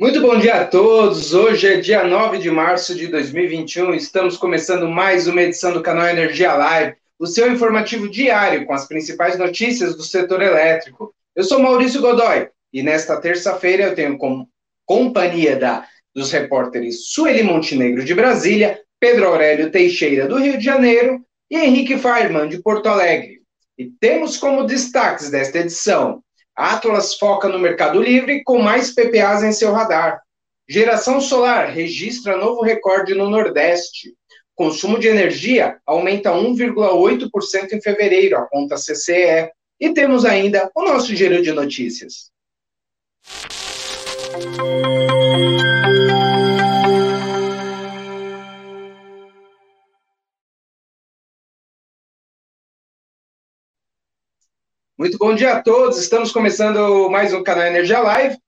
[0.00, 1.34] Muito bom dia a todos.
[1.34, 3.94] Hoje é dia 9 de março de 2021.
[3.94, 8.88] Estamos começando mais uma edição do canal Energia Live, o seu informativo diário com as
[8.88, 11.14] principais notícias do setor elétrico.
[11.36, 14.46] Eu sou Maurício Godoy e nesta terça-feira eu tenho com
[14.86, 21.22] companhia da, dos repórteres Sueli Montenegro de Brasília, Pedro Aurélio Teixeira do Rio de Janeiro
[21.50, 23.42] e Henrique Feierman de Porto Alegre.
[23.78, 26.22] E temos como destaques desta edição
[26.56, 30.20] Atlas foca no Mercado Livre com mais PPAs em seu radar.
[30.68, 34.14] Geração solar registra novo recorde no Nordeste.
[34.54, 39.50] Consumo de energia aumenta 1,8% em fevereiro, aponta CCE.
[39.80, 42.30] E temos ainda o nosso giro de notícias.
[55.02, 55.98] Muito bom dia a todos.
[55.98, 58.38] Estamos começando mais um canal Energia Live.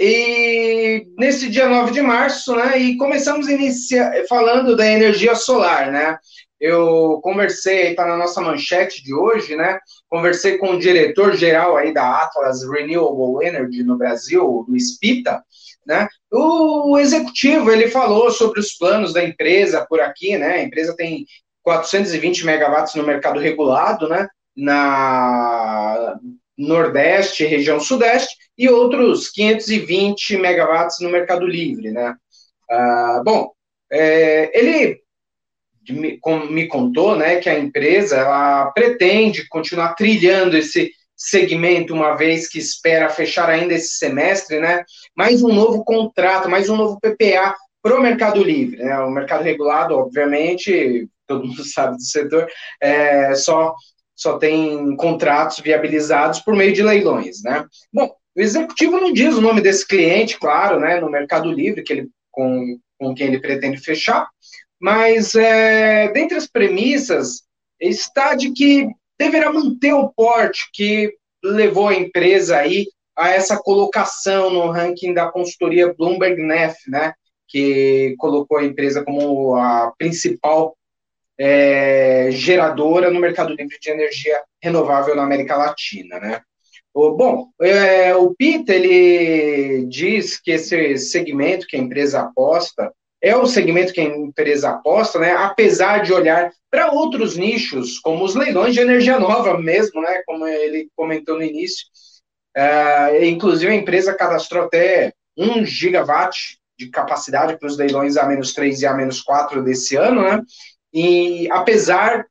[0.00, 2.78] E nesse dia 9 de março, né?
[2.78, 6.16] E começamos inicia, falando da energia solar, né?
[6.58, 9.78] Eu conversei, está na nossa manchete de hoje, né?
[10.08, 15.44] Conversei com o diretor-geral aí da Atlas Renewable Energy no Brasil, o Spita,
[15.86, 16.08] né?
[16.32, 20.54] O executivo, ele falou sobre os planos da empresa por aqui, né?
[20.54, 21.26] A empresa tem
[21.62, 24.26] 420 megawatts no mercado regulado, né?
[24.56, 26.18] Na
[26.56, 32.14] Nordeste, região Sudeste, e outros 520 megawatts no Mercado Livre, né?
[32.70, 33.52] Ah, bom,
[33.92, 35.00] é, ele
[35.88, 36.18] me,
[36.50, 42.58] me, contou, né, que a empresa ela pretende continuar trilhando esse segmento uma vez que
[42.58, 44.84] espera fechar ainda esse semestre, né?
[45.16, 48.98] Mais um novo contrato, mais um novo PPA para o Mercado Livre, né?
[49.00, 52.46] O mercado regulado, obviamente, todo mundo sabe do setor,
[52.80, 53.74] é, só
[54.16, 57.64] só tem contratos viabilizados por meio de leilões, né?
[57.92, 61.92] Bom, o executivo não diz o nome desse cliente, claro, né, no Mercado Livre, que
[61.92, 64.28] ele, com, com quem ele pretende fechar,
[64.80, 67.42] mas é, dentre as premissas
[67.80, 68.88] está de que
[69.18, 75.30] deverá manter o porte que levou a empresa aí a essa colocação no ranking da
[75.30, 77.14] consultoria Bloomberg Nef, né,
[77.48, 80.76] que colocou a empresa como a principal
[81.38, 86.40] é, geradora no mercado livre de energia renovável na América Latina, né?
[86.94, 92.90] O, bom, é, o Pita, ele diz que esse segmento que a empresa aposta
[93.22, 95.32] é o segmento que a empresa aposta, né?
[95.32, 100.22] Apesar de olhar para outros nichos, como os leilões de energia nova mesmo, né?
[100.24, 101.86] Como ele comentou no início.
[102.56, 108.86] É, inclusive, a empresa cadastrou até 1 gigawatt de capacidade para os leilões A-3 e
[108.86, 110.40] A-4 desse ano, né?
[110.96, 112.26] E apesar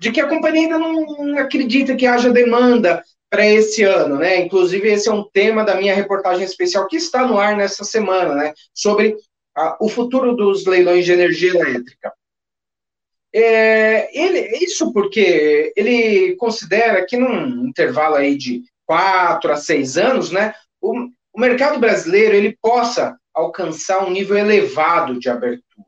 [0.00, 4.38] de que a companhia ainda não acredita que haja demanda para esse ano, né?
[4.38, 8.34] Inclusive, esse é um tema da minha reportagem especial que está no ar nessa semana,
[8.34, 8.54] né?
[8.72, 9.14] Sobre
[9.54, 12.10] a, o futuro dos leilões de energia elétrica.
[13.30, 20.30] É, ele, isso porque ele considera que num intervalo aí de quatro a seis anos,
[20.30, 20.54] né?
[20.80, 20.94] O,
[21.34, 25.87] o mercado brasileiro ele possa alcançar um nível elevado de abertura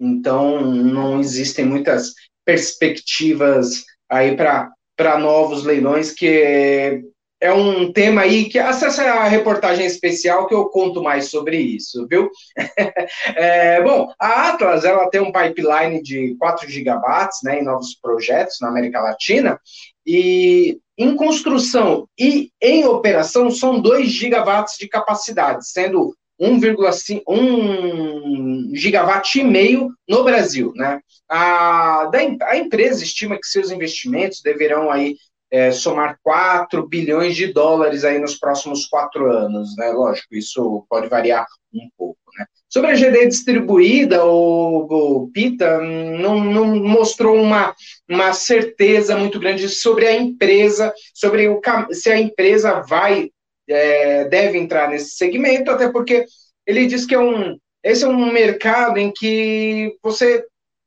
[0.00, 7.04] então, não existem muitas perspectivas aí para novos leilões, que
[7.40, 12.06] é um tema aí que acessa a reportagem especial que eu conto mais sobre isso,
[12.06, 12.30] viu?
[13.34, 18.58] é, bom, a Atlas ela tem um pipeline de 4 gigawatts né, em novos projetos
[18.60, 19.58] na América Latina,
[20.06, 29.38] e em construção e em operação são 2 gigawatts de capacidade, sendo 1,5 1 gigawatt
[29.38, 31.00] e meio no Brasil, né?
[31.28, 35.16] A, da, a empresa estima que seus investimentos deverão aí
[35.50, 39.90] é, somar 4 bilhões de dólares aí nos próximos quatro anos, né?
[39.90, 42.46] Lógico, isso pode variar um pouco, né?
[42.68, 44.86] Sobre a GD distribuída, o,
[45.24, 47.74] o Pita não, não mostrou uma,
[48.08, 53.30] uma certeza muito grande sobre a empresa, sobre o, se a empresa vai
[53.70, 56.24] é, deve entrar nesse segmento, até porque
[56.66, 60.44] ele diz que é um, esse é um mercado em que você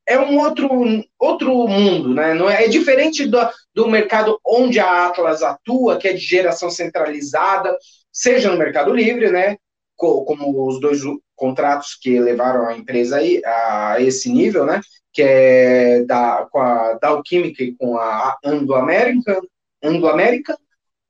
[0.08, 0.70] é um outro,
[1.18, 2.34] outro mundo, né?
[2.34, 3.40] Não é, é diferente do,
[3.74, 7.76] do mercado onde a Atlas atua, que é de geração centralizada,
[8.12, 9.58] seja no Mercado Livre, né?
[9.96, 11.02] Como os dois
[11.36, 14.82] contratos que levaram a empresa aí a esse nível, né?
[15.14, 19.42] Que é da, com a Dow e com a Anglo American,
[19.82, 20.58] Anglo American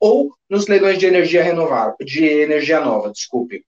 [0.04, 3.66] ou nos leilões de energia renovável, de energia nova, desculpe.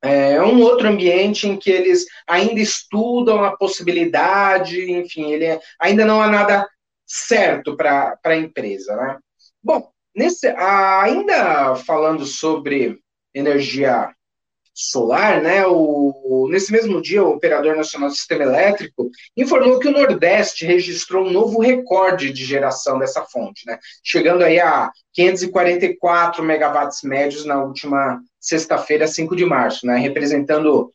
[0.00, 6.06] É um outro ambiente em que eles ainda estudam a possibilidade, enfim, ele é, ainda
[6.06, 6.66] não há nada
[7.04, 9.18] certo para a empresa, né?
[9.62, 12.98] Bom, nesse, ainda falando sobre
[13.34, 14.14] energia
[14.80, 19.92] solar, né, o, nesse mesmo dia, o Operador Nacional do Sistema Elétrico informou que o
[19.92, 27.02] Nordeste registrou um novo recorde de geração dessa fonte, né, chegando aí a 544 megawatts
[27.02, 30.92] médios na última sexta-feira, 5 de março, né, representando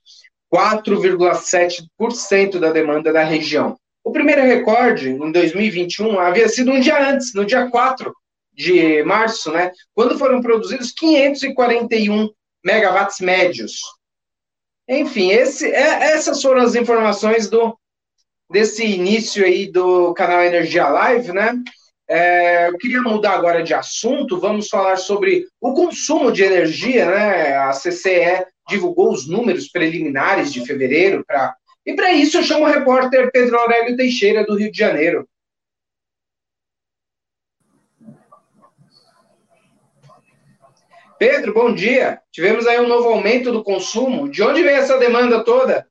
[0.54, 3.76] 4,7% da demanda da região.
[4.02, 8.14] O primeiro recorde, em 2021, havia sido um dia antes, no dia 4
[8.54, 12.30] de março, né, quando foram produzidos 541
[12.64, 13.74] megawatts médios.
[14.88, 17.78] Enfim, esse, é, essas foram as informações do
[18.52, 21.56] desse início aí do canal Energia Live, né?
[22.08, 27.56] É, eu queria mudar agora de assunto, vamos falar sobre o consumo de energia, né?
[27.58, 31.56] A CCE divulgou os números preliminares de fevereiro para
[31.86, 35.28] e para isso eu chamo o repórter Pedro Aurélio Teixeira do Rio de Janeiro.
[41.26, 42.20] Pedro, bom dia.
[42.34, 44.28] Tivemos aí um novo aumento do consumo.
[44.28, 45.88] De onde vem essa demanda toda?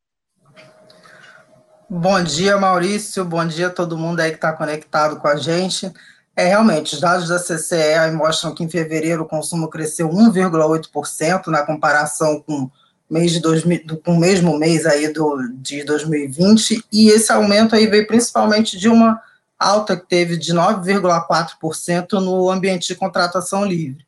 [1.89, 3.25] Bom dia, Maurício.
[3.25, 5.91] Bom dia a todo mundo aí que está conectado com a gente.
[6.37, 11.63] É, realmente, os dados da CCE mostram que em fevereiro o consumo cresceu 1,8% na
[11.65, 12.71] comparação com
[13.09, 17.87] mês de 2000, com o mesmo mês aí do, de 2020, e esse aumento aí
[17.87, 19.19] veio principalmente de uma
[19.59, 24.05] alta que teve de 9,4% no ambiente de contratação livre.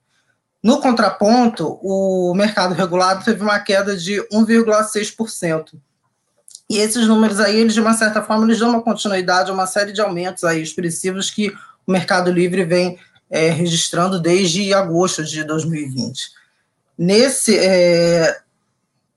[0.65, 5.75] No contraponto, o mercado regulado teve uma queda de 1,6%.
[6.71, 9.67] E esses números aí, eles, de uma certa forma, eles dão uma continuidade a uma
[9.67, 11.51] série de aumentos aí expressivos que
[11.87, 16.31] o Mercado Livre vem é, registrando desde agosto de 2020.
[16.97, 18.41] Nesse, é,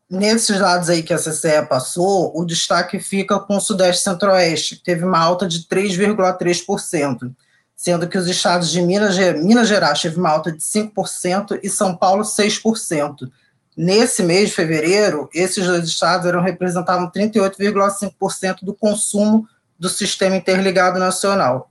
[0.10, 4.84] nesses dados aí que a CCE passou, o destaque fica com o Sudeste Centro-Oeste, que
[4.84, 7.32] teve uma alta de 3,3%
[7.78, 11.96] sendo que os estados de Minas, Minas Gerais teve uma alta de 5% e São
[11.96, 13.30] Paulo 6%.
[13.78, 19.48] Nesse mês de fevereiro, esses dois estados eram, representavam 38,5% do consumo
[19.78, 21.70] do Sistema Interligado Nacional.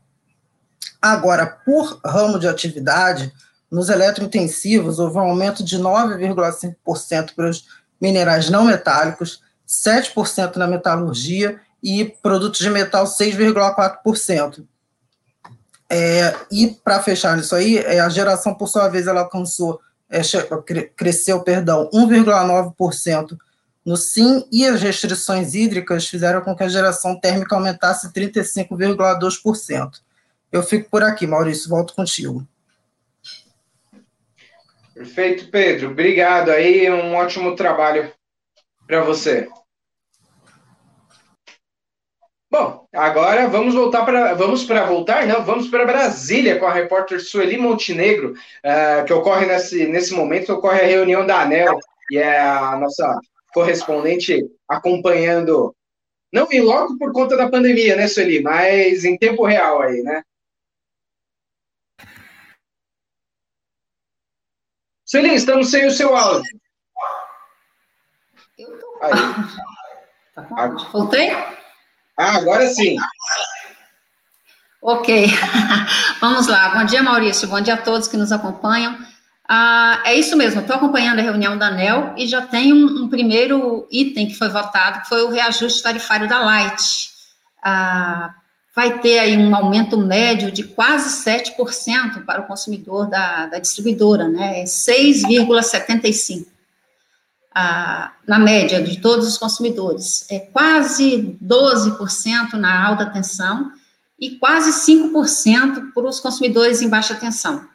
[1.02, 3.32] Agora, por ramo de atividade,
[3.68, 7.64] nos eletrointensivos houve um aumento de 9,5% para os
[8.00, 14.64] minerais não metálicos, 7% na metalurgia e produtos de metal 6,4%.
[15.88, 19.80] É, e para fechar isso aí, é, a geração, por sua vez, ela alcançou,
[20.10, 20.20] é,
[20.96, 23.36] cresceu, perdão, 1,9%
[23.84, 30.00] no SIM e as restrições hídricas fizeram com que a geração térmica aumentasse 35,2%.
[30.50, 32.46] Eu fico por aqui, Maurício, volto contigo.
[34.92, 35.90] Perfeito, Pedro.
[35.90, 38.10] Obrigado aí, um ótimo trabalho
[38.86, 39.48] para você.
[42.58, 45.44] Bom, agora vamos voltar para vamos para voltar, não?
[45.44, 50.80] Vamos para Brasília com a repórter Sueli Montenegro, uh, que ocorre nesse, nesse momento, ocorre
[50.80, 51.78] a reunião da ANEL,
[52.10, 53.20] e é a nossa
[53.52, 55.76] correspondente acompanhando,
[56.32, 60.22] não em logo por conta da pandemia, né, Sueli, mas em tempo real aí, né?
[65.04, 66.58] Sueli, estamos sem o seu áudio.
[68.56, 68.98] Eu tô...
[69.02, 69.12] Aí.
[70.36, 71.30] Tá Voltei?
[72.16, 72.96] Ah, agora sim.
[74.80, 75.26] Ok,
[76.20, 76.70] vamos lá.
[76.70, 77.46] Bom dia, Maurício.
[77.48, 78.96] Bom dia a todos que nos acompanham.
[79.48, 83.08] Ah, é isso mesmo, estou acompanhando a reunião da ANEL e já tem um, um,
[83.08, 87.10] primeiro item que foi votado, que foi o reajuste tarifário da Light.
[87.62, 88.34] Ah,
[88.74, 94.26] vai ter aí um aumento médio de quase 7% para o consumidor da, da distribuidora,
[94.28, 94.64] né?
[94.64, 96.55] 6,75%
[98.26, 100.26] na média de todos os consumidores.
[100.30, 103.72] É quase 12% na alta tensão
[104.20, 107.66] e quase 5% para os consumidores em baixa tensão.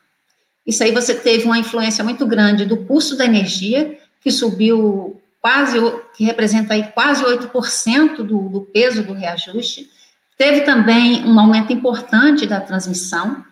[0.66, 5.78] Isso aí você teve uma influência muito grande do custo da energia, que subiu quase,
[6.16, 9.90] que representa aí quase 8% do, do peso do reajuste.
[10.38, 13.44] Teve também um aumento importante da transmissão,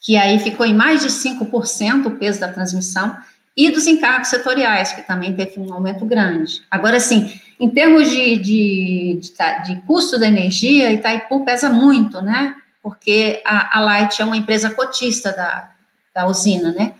[0.00, 3.16] que aí ficou em mais de 5% o peso da transmissão,
[3.56, 6.62] e dos encargos setoriais, que também teve um aumento grande.
[6.70, 12.54] Agora, sim, em termos de, de, de, de custo da energia, Itaipu pesa muito, né?
[12.82, 15.70] Porque a, a Light é uma empresa cotista da,
[16.14, 16.92] da usina, né?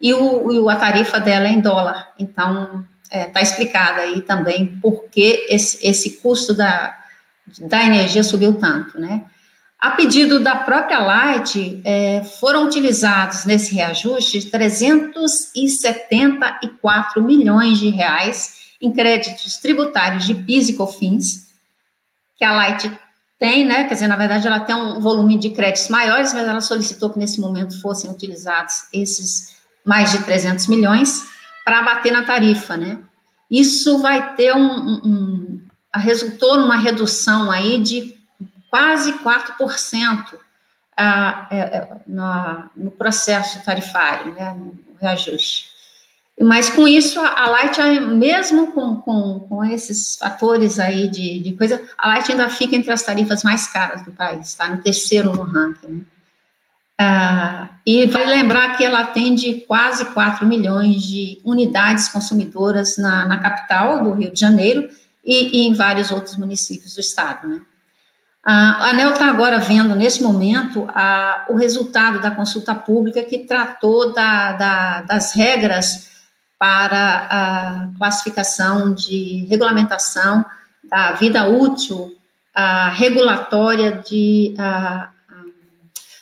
[0.00, 2.12] E o, a tarifa dela é em dólar.
[2.18, 6.96] Então, está é, tá explicada aí também por que esse, esse custo da,
[7.60, 9.24] da energia subiu tanto, né?
[9.84, 18.90] A pedido da própria Light, é, foram utilizados nesse reajuste 374 milhões de reais em
[18.90, 21.48] créditos tributários de PIS e COFINS,
[22.34, 22.90] que a Light
[23.38, 23.84] tem, né?
[23.84, 27.18] Quer dizer, na verdade, ela tem um volume de créditos maiores, mas ela solicitou que
[27.18, 31.26] nesse momento fossem utilizados esses mais de 300 milhões.
[31.62, 33.00] para bater na tarifa, né?
[33.50, 35.60] Isso vai ter um, um, um
[35.94, 38.13] resultou numa redução aí de
[38.74, 40.36] quase 4%
[40.96, 45.66] a, é, é, na, no processo tarifário, né, no reajuste.
[46.40, 51.80] Mas com isso, a Light, mesmo com, com, com esses fatores aí de, de, coisa,
[51.96, 55.44] a Light ainda fica entre as tarifas mais caras do país, está no terceiro no
[55.44, 55.86] ranking.
[55.86, 56.00] Né?
[56.98, 63.38] Ah, e vai lembrar que ela atende quase 4 milhões de unidades consumidoras na, na
[63.38, 64.88] capital do Rio de Janeiro
[65.24, 67.46] e, e, em vários outros municípios do estado.
[67.46, 67.60] Né?
[68.44, 74.12] A ANEL está agora vendo, nesse momento, a, o resultado da consulta pública que tratou
[74.12, 76.10] da, da, das regras
[76.58, 80.44] para a classificação de regulamentação
[80.84, 82.14] da vida útil
[82.54, 85.08] a, regulatória de a,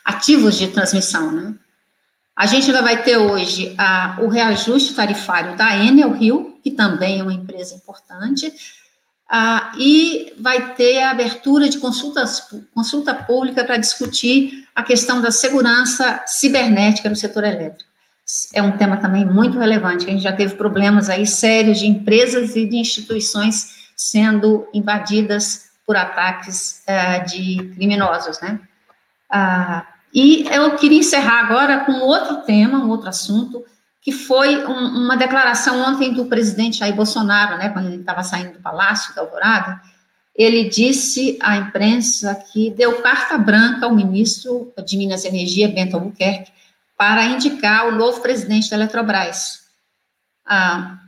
[0.05, 1.33] ativos de transmissão.
[1.33, 1.55] Né?
[2.37, 3.77] A gente ainda vai ter hoje
[4.21, 8.53] o reajuste tarifário da Enel Rio, que também é uma empresa importante,
[9.35, 15.31] ah, e vai ter a abertura de consultas, consulta pública para discutir a questão da
[15.31, 17.91] segurança cibernética no setor elétrico.
[18.53, 22.55] É um tema também muito relevante, a gente já teve problemas aí sérios de empresas
[22.57, 28.61] e de instituições sendo invadidas por ataques ah, de criminosos, né?
[29.31, 33.65] Ah, e eu queria encerrar agora com outro tema, um outro assunto,
[34.03, 38.55] que foi um, uma declaração ontem do presidente Jair Bolsonaro, né, quando ele estava saindo
[38.55, 39.81] do Palácio da Alvorada,
[40.35, 45.95] ele disse à imprensa que deu carta branca ao ministro de Minas e Energia, Bento
[45.95, 46.51] Albuquerque,
[46.99, 49.61] para indicar o novo presidente da Eletrobras.
[50.45, 50.99] Ah,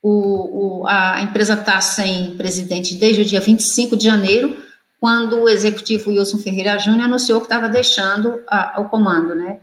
[0.00, 4.56] o, o, a empresa está sem presidente desde o dia 25 de janeiro,
[5.00, 8.40] quando o executivo Wilson Ferreira Júnior anunciou que estava deixando
[8.76, 9.58] o comando, né?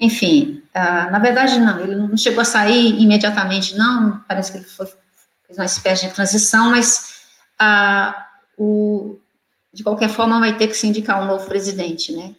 [0.00, 4.66] Enfim, uh, na verdade, não, ele não chegou a sair imediatamente, não, parece que ele
[4.66, 4.86] foi,
[5.46, 7.22] fez uma espécie de transição, mas
[7.60, 8.14] uh,
[8.58, 9.18] o,
[9.72, 12.34] de qualquer forma vai ter que se indicar um novo presidente, né?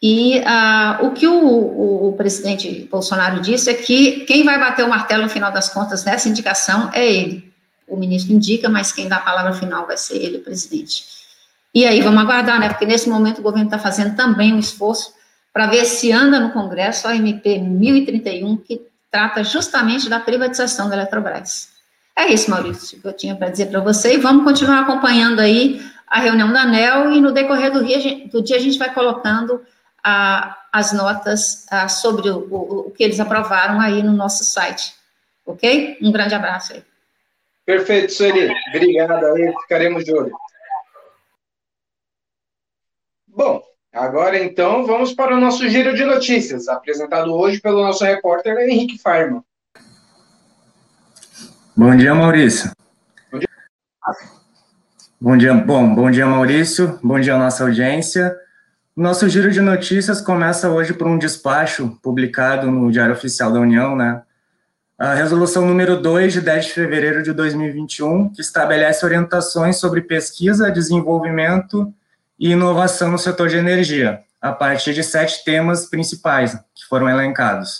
[0.00, 4.84] E uh, o que o, o, o, presidente Bolsonaro disse é que quem vai bater
[4.84, 7.52] o martelo no final das contas nessa indicação é ele.
[7.88, 11.04] O ministro indica, mas quem dá a palavra final vai ser ele, o presidente.
[11.74, 12.68] E aí vamos aguardar, né?
[12.68, 15.14] Porque nesse momento o governo está fazendo também um esforço
[15.56, 20.96] para ver se anda no Congresso a MP 1031, que trata justamente da privatização da
[20.96, 21.70] Eletrobras.
[22.14, 25.80] É isso, Maurício, que eu tinha para dizer para você, e vamos continuar acompanhando aí
[26.06, 29.64] a reunião da ANEL, e no decorrer do dia, do dia a gente vai colocando
[30.04, 34.92] ah, as notas ah, sobre o, o, o que eles aprovaram aí no nosso site,
[35.46, 35.96] ok?
[36.02, 36.84] Um grande abraço aí.
[37.64, 38.52] Perfeito, Sueli.
[38.74, 40.36] Obrigado aí, ficaremos de olho.
[43.26, 43.62] Bom,
[43.96, 48.98] Agora, então, vamos para o nosso giro de notícias, apresentado hoje pelo nosso repórter Henrique
[48.98, 49.42] Farma.
[51.74, 52.70] Bom dia, Maurício.
[53.32, 53.48] Bom dia.
[55.18, 56.98] Bom dia, bom, bom dia, Maurício.
[57.02, 58.36] Bom dia, nossa audiência.
[58.94, 63.96] Nosso giro de notícias começa hoje por um despacho publicado no Diário Oficial da União,
[63.96, 64.20] né?
[64.98, 70.70] A resolução número 2, de 10 de fevereiro de 2021, que estabelece orientações sobre pesquisa,
[70.70, 72.05] desenvolvimento e
[72.38, 77.78] inovação no setor de energia, a partir de sete temas principais que foram elencados.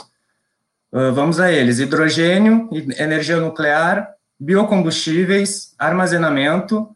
[0.92, 6.88] Uh, vamos a eles: hidrogênio, energia nuclear, biocombustíveis, armazenamento,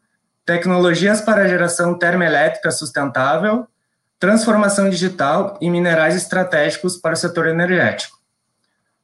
[0.45, 3.67] tecnologias para geração termoelétrica sustentável,
[4.19, 8.19] transformação digital e minerais estratégicos para o setor energético.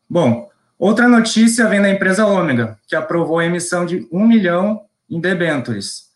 [0.09, 5.19] Bom, outra notícia vem da empresa Ômega, que aprovou a emissão de um milhão em
[5.19, 6.06] debêntures,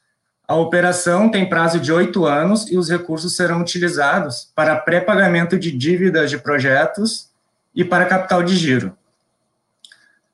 [0.51, 5.72] a operação tem prazo de oito anos e os recursos serão utilizados para pré-pagamento de
[5.72, 7.29] dívidas de projetos
[7.74, 8.93] e para capital de giro.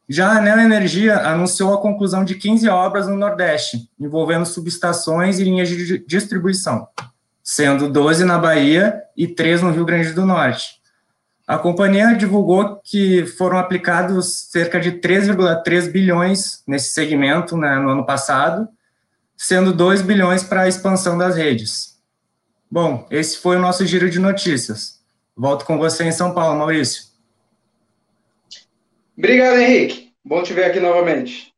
[0.10, 5.44] Já a Anel Energia anunciou a conclusão de 15 obras no Nordeste, envolvendo subestações e
[5.44, 6.88] linhas de distribuição,
[7.44, 10.82] sendo 12 na Bahia e 3 no Rio Grande do Norte.
[11.46, 18.04] A companhia divulgou que foram aplicados cerca de 3,3 bilhões nesse segmento né, no ano
[18.04, 18.68] passado,
[19.38, 21.98] sendo 2 bilhões para a expansão das redes.
[22.70, 25.00] Bom, esse foi o nosso giro de notícias.
[25.36, 27.04] Volto com você em São Paulo, Maurício.
[29.18, 30.12] Obrigado, Henrique.
[30.26, 31.54] Bom te ver aqui novamente.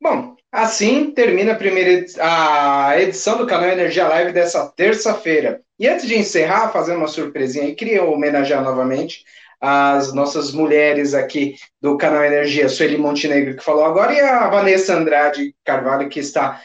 [0.00, 5.60] Bom, assim termina a primeira a edição do canal Energia Live dessa terça-feira.
[5.78, 9.24] E antes de encerrar, fazendo uma surpresinha aí, queria homenagear novamente
[9.60, 14.96] as nossas mulheres aqui do canal Energia, Sueli Montenegro, que falou agora, e a Vanessa
[14.96, 16.60] Andrade Carvalho, que está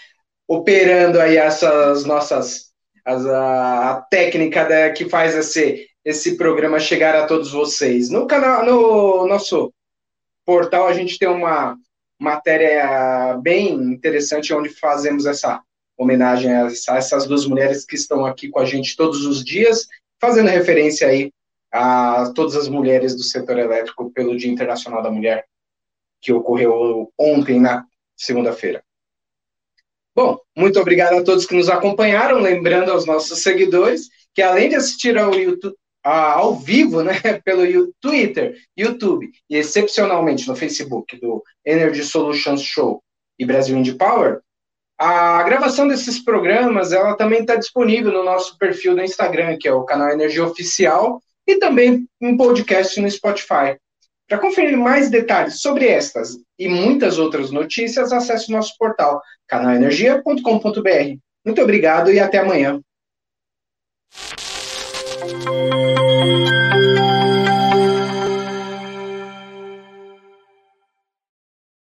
[0.48, 2.68] operando aí essas nossas
[3.04, 8.10] as, a, a, técnica da, que faz esse, esse programa chegar a todos vocês.
[8.10, 9.74] No canal, no nosso
[10.46, 11.78] portal a gente tem uma
[12.20, 15.62] matéria bem interessante onde fazemos essa
[15.98, 19.88] homenagem a essas duas mulheres que estão aqui com a gente todos os dias,
[20.20, 21.32] fazendo referência aí
[21.72, 25.46] a todas as mulheres do setor elétrico pelo Dia Internacional da Mulher,
[26.22, 27.86] que ocorreu ontem, na
[28.16, 28.84] segunda-feira.
[30.18, 34.76] Bom, muito obrigado a todos que nos acompanharam, lembrando aos nossos seguidores que além de
[34.76, 37.14] assistir ao YouTube, ao vivo, né,
[37.46, 43.04] pelo Twitter, YouTube e excepcionalmente no Facebook do Energy Solutions Show
[43.38, 44.40] e Brasil Indie Power,
[44.98, 49.72] a gravação desses programas, ela também está disponível no nosso perfil do Instagram, que é
[49.72, 53.78] o canal Energia Oficial, e também em podcast no Spotify.
[54.28, 61.18] Para conferir mais detalhes sobre estas e muitas outras notícias, acesse o nosso portal canalenergia.com.br.
[61.46, 62.82] Muito obrigado e até amanhã.